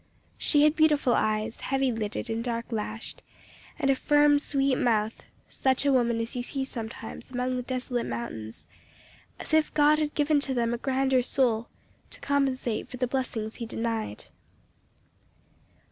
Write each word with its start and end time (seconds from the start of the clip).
She 0.39 0.63
had 0.63 0.75
beautiful 0.75 1.13
eyes, 1.13 1.59
heavy 1.59 1.91
lidded 1.91 2.27
and 2.27 2.43
dark 2.43 2.71
lashed, 2.71 3.21
and 3.77 3.91
a 3.91 3.95
firm, 3.95 4.39
sweet 4.39 4.77
mouth 4.79 5.21
such 5.47 5.85
a 5.85 5.93
woman 5.93 6.19
as 6.19 6.35
you 6.35 6.41
see 6.41 6.63
sometimes 6.63 7.29
amongst 7.29 7.57
the 7.57 7.61
desolate 7.61 8.07
mountains, 8.07 8.65
as 9.39 9.53
if 9.53 9.71
God 9.75 9.99
had 9.99 10.15
given 10.15 10.39
to 10.39 10.55
them 10.55 10.73
a 10.73 10.79
grander 10.79 11.21
soul, 11.21 11.67
to 12.09 12.19
compensate 12.19 12.89
for 12.89 12.97
the 12.97 13.05
blessings 13.05 13.57
He 13.57 13.67
denied. 13.67 14.23